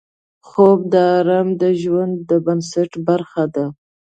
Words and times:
خوب 0.47 0.79
د 0.93 0.95
آرام 1.17 1.47
د 1.61 1.63
ژوند 1.81 2.15
د 2.29 2.31
بنسټ 2.45 2.91
برخه 3.07 3.43
ده 3.55 3.65